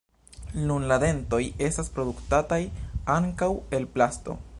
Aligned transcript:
Nun 0.69 0.85
la 0.91 0.95
dentoj 1.03 1.41
estas 1.67 1.91
produktataj 1.97 2.59
ankaŭ 3.17 3.51
el 3.79 3.87
plasto. 3.97 4.39